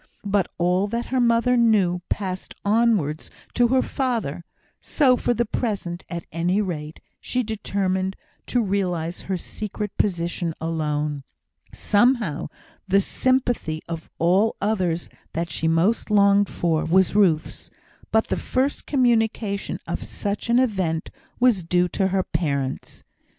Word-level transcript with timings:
But 0.25 0.49
all 0.57 0.87
that 0.87 1.05
her 1.13 1.19
mother 1.19 1.55
knew 1.55 2.01
passed 2.09 2.55
onwards 2.65 3.29
to 3.53 3.67
her 3.67 3.83
father; 3.83 4.43
so 4.79 5.15
for 5.15 5.31
the 5.35 5.45
present, 5.45 6.03
at 6.09 6.25
any 6.31 6.59
rate, 6.59 6.99
she 7.19 7.43
determined 7.43 8.15
to 8.47 8.63
realise 8.63 9.21
her 9.21 9.37
secret 9.37 9.95
position 9.99 10.55
alone. 10.59 11.23
Somehow, 11.71 12.47
the 12.87 12.99
sympathy 12.99 13.79
of 13.87 14.09
all 14.17 14.55
others 14.59 15.07
that 15.33 15.51
she 15.51 15.67
most 15.67 16.09
longed 16.09 16.49
for 16.49 16.83
was 16.83 17.13
Ruth's; 17.15 17.69
but 18.11 18.29
the 18.29 18.37
first 18.37 18.87
communication 18.87 19.79
of 19.85 20.01
such 20.03 20.49
an 20.49 20.57
event 20.57 21.11
was 21.39 21.61
due 21.61 21.87
to 21.89 22.07
her 22.07 22.23
parents. 22.23 23.03